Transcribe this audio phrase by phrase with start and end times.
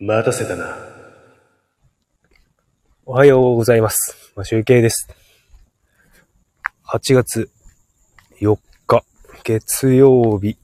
[0.00, 0.76] 待たせたな。
[3.06, 4.32] おはようございます。
[4.34, 5.08] まあ、集計です。
[6.88, 7.48] 8月
[8.40, 8.58] 4
[8.88, 9.04] 日、
[9.44, 10.58] 月曜日。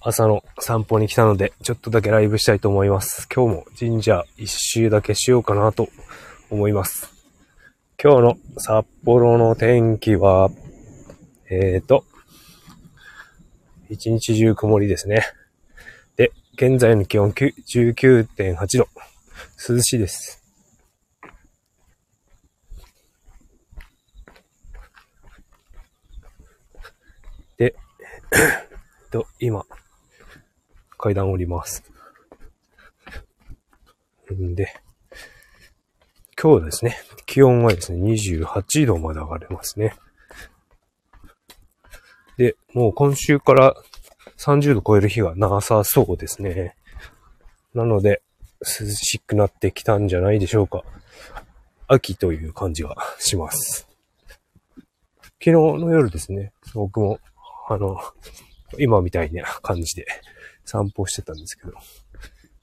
[0.00, 3.28] 朝の散歩に来たので、ちょっとだけライブしたいと思います。
[3.32, 5.88] 今日も神社一周だけしようかなと
[6.50, 7.12] 思います。
[8.02, 10.50] 今日の札幌の天気は、
[11.48, 12.04] えーと、
[13.88, 15.22] 一日中曇りですね。
[16.58, 18.88] 現在の気温19.8度。
[19.68, 20.42] 涼しいです。
[27.58, 27.76] で、
[29.12, 29.66] と、今、
[30.96, 31.84] 階段降ります。
[34.32, 34.72] んで、
[36.40, 36.96] 今日ですね、
[37.26, 39.94] 気温はですね、28度まで上がりますね。
[42.38, 43.74] で、もう今週から
[44.38, 46.76] 30度超える日がなさそうですね。
[47.74, 48.22] なので、
[48.60, 50.82] 涼しくなってきたんじゃないでしょうか。
[51.88, 53.88] 秋という感じがします。
[55.38, 57.20] 昨日の夜ですね、僕も、
[57.68, 58.00] あの、
[58.78, 60.06] 今みたいな感じで
[60.64, 61.72] 散歩してたんですけど、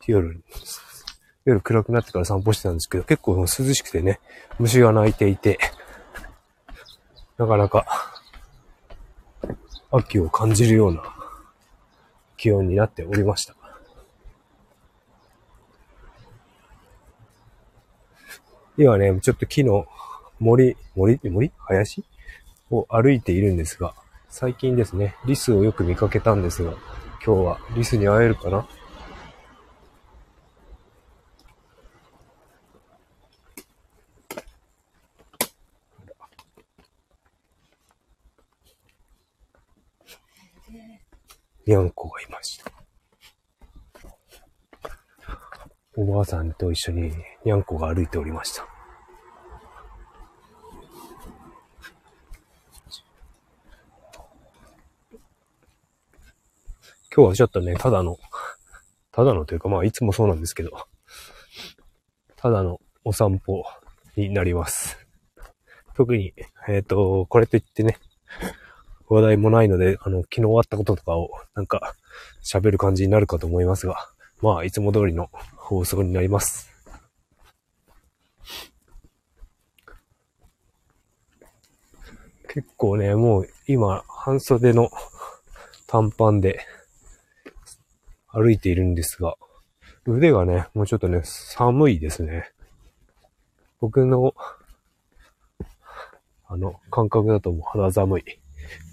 [0.07, 0.43] 夜、
[1.45, 4.19] 夜暗くなってから散歩してたんですけど、結構涼しくてね、
[4.59, 5.59] 虫が鳴いていて、
[7.37, 7.85] なかなか
[9.91, 11.03] 秋を感じるような
[12.43, 13.55] 気温になっておりました。
[18.77, 19.85] 今ね、ちょっと木の
[20.39, 21.53] 森、森、森？
[21.57, 22.03] 林？
[22.69, 23.93] を歩いているんですが、
[24.27, 26.73] 最近ですね、リスをよく見かけたんですが、
[27.25, 28.67] 今日はリスに会えるかな？
[41.65, 42.71] にゃんこがいました。
[45.95, 47.13] おばあさんと一緒に
[47.45, 48.67] にゃんこが歩いておりました。
[57.15, 58.17] 今日はちょっとね、ただの、
[59.11, 60.71] ただのというかまあいつもそうなんですけど、
[62.35, 63.63] ただのお散歩
[64.15, 64.97] になります。
[65.95, 66.33] 特に、
[66.67, 67.99] えっ、と、これといってね、
[69.13, 71.93] 話題もないので、あの、昨日あったこととかを、なんか、
[72.43, 73.95] 喋る感じになるかと思いますが、
[74.41, 76.71] まあ、いつも通りの放送になります。
[82.49, 84.89] 結構ね、もう今、半袖の
[85.87, 86.65] 短パンで
[88.27, 89.35] 歩いているんですが、
[90.07, 92.51] 腕がね、もうちょっとね、寒いですね。
[93.79, 94.33] 僕の、
[96.47, 98.23] あの、感覚だともう肌寒い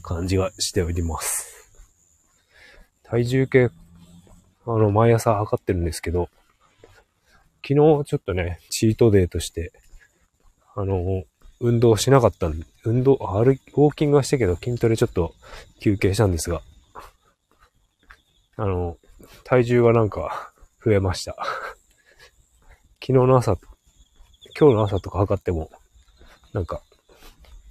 [0.02, 1.70] 感じがしております。
[3.04, 3.70] 体重計、
[4.66, 6.28] あの、毎朝測ってるんですけど、
[7.66, 9.72] 昨日ちょっとね、チートデーとして、
[10.74, 11.24] あの、
[11.60, 15.34] 運動しなかったんで、運動、歩き、ウォーキングはしたけど、筋トレちょっと
[15.80, 16.62] 休憩したんですが、
[18.56, 18.96] あの、
[19.44, 20.52] 体重がなんか
[20.84, 21.36] 増えました。
[23.00, 23.58] 昨日の朝、
[24.58, 25.70] 今日の朝とか測っても、
[26.52, 26.82] なんか、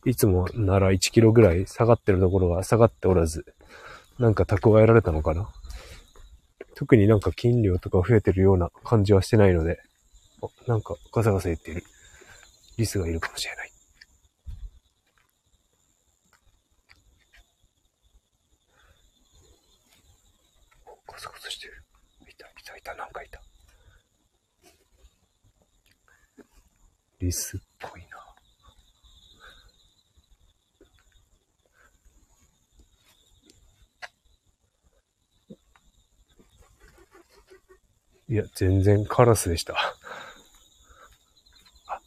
[0.05, 3.45] いつもなら1キロぐらい下がってるところが下がっておらず、
[4.17, 5.49] なんか蓄えられたのかな？
[6.75, 9.79] 特になんか筋量とか増えてるような感じはしてないので、
[10.41, 11.83] あなんかガサガサ言っている
[12.77, 13.71] リスがいるかもしれない。
[21.07, 21.73] ガサガサしてる。
[22.29, 23.41] いた、いた、いた、なんかいた。
[27.19, 28.07] リスっぽいな。
[38.29, 39.73] いや、全然カラスでした。
[41.87, 41.99] あ、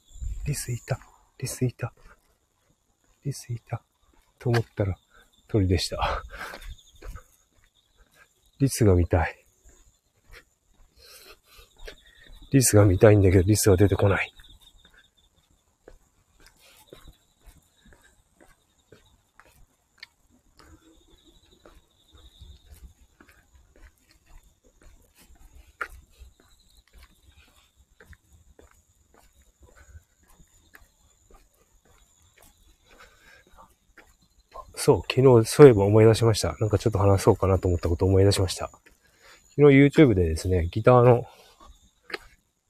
[0.46, 1.00] リスいた。
[1.36, 1.92] リスいた。
[3.24, 3.82] リスいた。
[4.38, 4.96] と思ったら
[5.48, 6.22] 鳥でした。
[8.60, 9.44] リスが見たい。
[12.52, 14.32] リスが見たいんだけど、リスは出てこない。
[34.84, 36.56] そう、昨日、そういえば思い出しました。
[36.58, 38.68] なんかちょっと話そうかなと思ったことを思い出しました。
[39.54, 41.24] 昨日 YouTube でですね、ギターの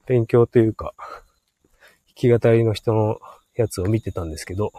[0.05, 3.17] 勉強というか、弾き語りの人の
[3.55, 4.73] やつを見てたんですけど、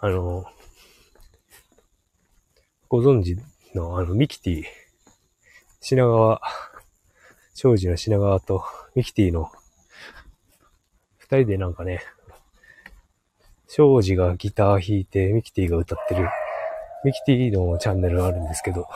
[0.00, 0.46] あの、
[2.88, 3.36] ご存知
[3.74, 4.64] のあの、ミキティ
[5.82, 6.40] 品川、
[7.54, 8.64] 庄司の品川と
[8.94, 9.52] ミキティの
[11.18, 12.02] 二人でなんかね、
[13.68, 16.28] 庄司がギター弾いてミキティが歌ってる、
[17.04, 18.86] ミキティのチャンネルがあるんですけど、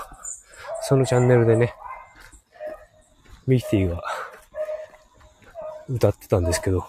[0.82, 1.74] そのチャンネルでね、
[3.46, 4.02] ミキティが
[5.88, 6.86] 歌ってたんですけど、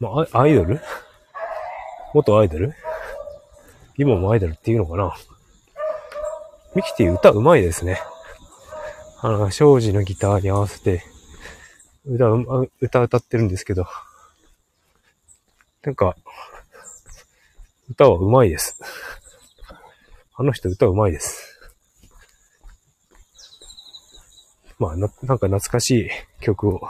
[0.00, 0.80] まあ、アイドル？
[2.12, 2.74] 元アイドル？
[3.96, 5.14] 今もアイドルっていうのかな？
[6.74, 8.00] ミキティ歌うまいですね。
[9.20, 11.04] あの、庄司のギターに合わせて、
[12.04, 12.26] 歌、
[12.80, 13.86] 歌歌ってるんですけど、
[15.84, 16.16] なんか、
[17.92, 18.78] 歌はうまいです。
[20.34, 21.60] あの人歌うまいです。
[24.78, 26.10] まあ、な、なんか懐かしい
[26.40, 26.80] 曲を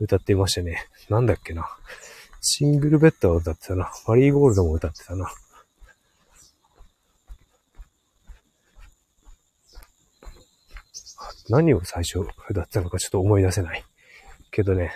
[0.00, 0.88] 歌っていましたね。
[1.08, 1.68] なんだっけな。
[2.40, 3.92] シングルベッドを歌ってたな。
[4.08, 5.32] マリーゴールドも歌ってたな。
[11.48, 13.84] 何を最初歌ってたのかちょっと思い出せない。
[14.50, 14.92] けどね、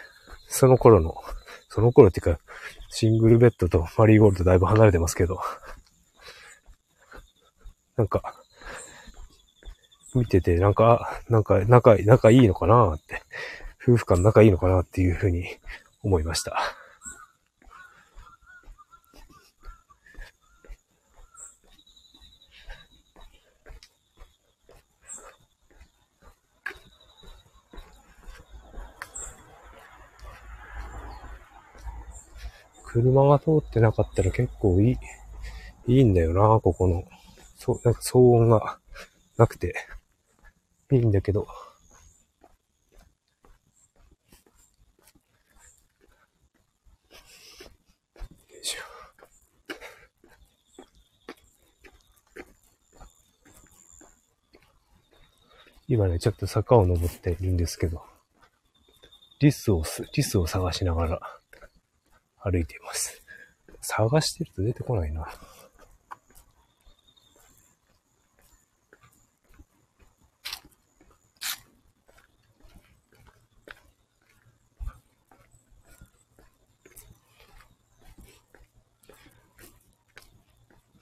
[0.49, 1.15] その頃の、
[1.69, 2.41] その頃っていうか、
[2.99, 5.39] シングルベッドとマリーゴールドだいぶ離れてますけど、
[7.99, 8.43] なんか、
[10.15, 13.23] 見てて、なんか、なんか、仲、仲いいのかなって、
[13.87, 15.45] 夫婦間仲いいのかなっていうふうに
[16.03, 16.59] 思いました。
[32.97, 34.97] 車が通ってなかったら結構いい、
[35.87, 37.05] いいんだよな、ここの。
[37.57, 38.79] そう、なんか騒音が
[39.37, 39.75] なくて、
[40.91, 41.41] いいんだけど。
[41.41, 41.47] よ
[48.63, 48.81] いしょ。
[55.87, 58.03] 今ね、ちょっと坂を登っているんですけど、
[59.41, 59.83] リスを、
[60.15, 61.21] リスを探しながら、
[62.49, 63.21] 歩いています。
[63.81, 65.27] 探してると出てこないな。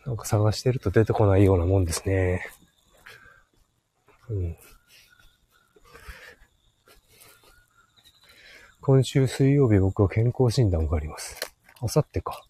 [0.06, 2.46] なんか探してると出てこないようなもんですね。
[4.30, 4.56] うん。
[8.86, 11.40] 今週水曜日僕は健康診断があります。
[11.80, 12.44] あさってか。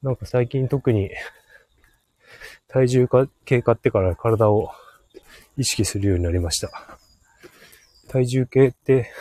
[0.00, 1.10] なんか最近特に
[2.68, 4.70] 体重が計かってから体を
[5.58, 6.70] 意識するようになりました。
[8.08, 9.12] 体重計って、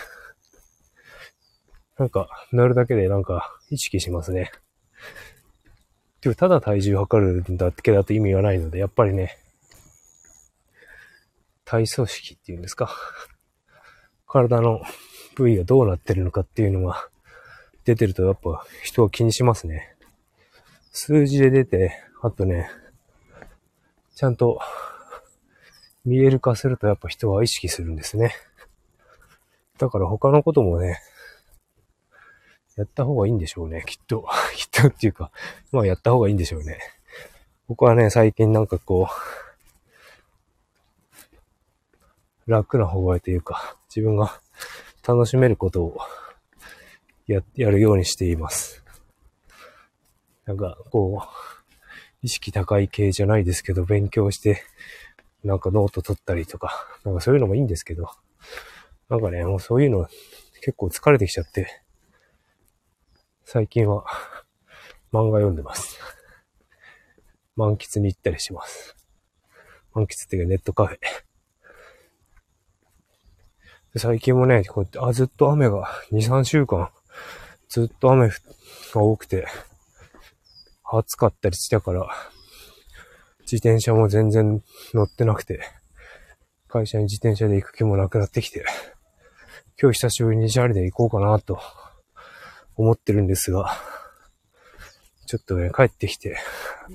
[1.98, 4.50] なんか、なるだけでなんか意識しますね。
[6.22, 9.38] でもただ体重測るんだけだと意味がないので、やっぱりね、
[11.64, 12.94] 体組織っていうんですか。
[14.28, 14.82] 体の
[15.36, 17.08] 部位がどうなってるのかっていうのが
[17.86, 19.96] 出てるとやっぱ人は気にしますね。
[20.92, 22.70] 数字で出て、あとね、
[24.16, 24.60] ちゃんと
[26.04, 28.36] 見える化するとやっぱ人は意識するんですね。
[29.78, 31.00] だから他のこともね、
[32.80, 34.26] やった方がいいんでしょうね、きっと。
[34.56, 35.32] きっとっていうか、
[35.74, 36.80] まあやった方がいいんでしょうね。
[37.68, 39.10] 僕はね、最近なんかこ
[42.48, 44.40] う、楽な方がいいというか、自分が
[45.06, 45.98] 楽しめることを
[47.28, 48.82] や、やるようにしています。
[50.46, 51.28] なんか、こう、
[52.22, 54.64] 意識高い系じゃないですけど、勉強して、
[55.44, 58.10] なんかノート取ったりとか、なんかそういうのもいいんですけど、
[59.10, 60.08] なんかね、もうそういうの
[60.62, 61.84] 結構疲れてきちゃって、
[63.52, 64.06] 最近は
[65.12, 66.00] 漫画読んでます。
[67.56, 68.96] 漫喫に行ったりします。
[69.92, 73.98] 漫喫っていうかネットカフェ。
[73.98, 76.92] 最近もね、こうやって、あ、ずっと雨が、2、3週間、
[77.70, 79.48] ずっと雨が多くて、
[80.84, 82.08] 暑かったりしたから、
[83.52, 84.64] 自転車も全然
[84.94, 85.64] 乗ってなくて、
[86.68, 88.64] 会社に自転車で行く気もなくなってきて、
[89.82, 91.60] 今日久しぶりにチャリで行こうかなと
[92.80, 93.78] 思ってるんですが、
[95.26, 96.38] ちょっとね、帰ってきて、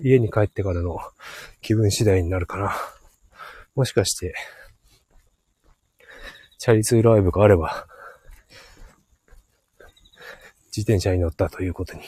[0.03, 0.99] 家に帰ってからの
[1.61, 2.75] 気分次第になるかな。
[3.75, 4.35] もしかして、
[6.59, 7.87] チャリ通ライブがあれば、
[10.69, 12.01] 自転車に乗ったということに。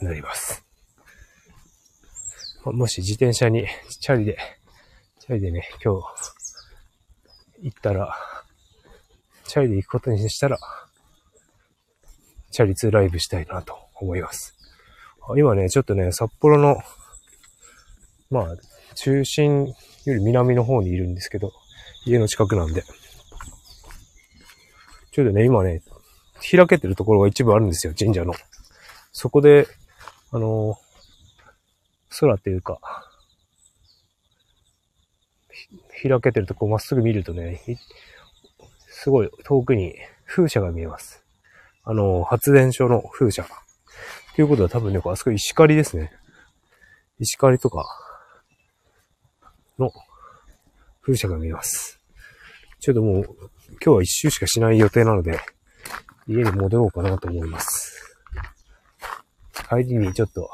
[0.00, 0.66] なります。
[2.64, 3.68] もし自転車に、
[4.00, 4.36] チャリで、
[5.20, 6.02] チャリでね、今日、
[7.62, 8.18] 行ったら、
[9.54, 10.58] チャリで行くことにしたら、
[12.50, 14.52] チャリ2ライブしたいなと思います。
[15.36, 16.76] 今ね、ちょっとね、札幌の、
[18.32, 18.56] まあ、
[18.96, 19.74] 中心よ
[20.06, 21.52] り南の方にいるんですけど、
[22.04, 22.82] 家の近くなんで。
[25.12, 25.82] ちょっとね、今ね、
[26.50, 28.34] 開けてるところが一部あるんですよ、神社の。
[29.12, 29.68] そこで、
[30.32, 30.76] あの
[32.10, 32.80] 空っていうか、
[36.02, 37.62] 開けてるとこまっすぐ見るとね、
[39.04, 39.94] すごい遠くに
[40.24, 41.22] 風車が見えます。
[41.84, 43.44] あの、発電所の風車。
[44.34, 46.10] ということは多分ね、あそこ石狩ですね。
[47.20, 47.84] 石狩とか
[49.78, 49.90] の
[51.02, 52.00] 風車が見えます。
[52.80, 53.24] ちょっともう、
[53.72, 55.38] 今日は一周しかしない予定なので、
[56.26, 58.16] 家に戻ろうかなと思います。
[59.68, 60.48] 帰りにちょっと、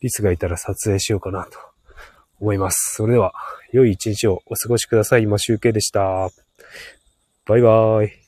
[0.00, 1.58] リスがいたら撮影しようかなと
[2.40, 2.94] 思います。
[2.96, 3.34] それでは、
[3.70, 5.24] 良い一日をお過ごしください。
[5.24, 6.30] 今集計でした。
[7.46, 8.21] バイバーイ。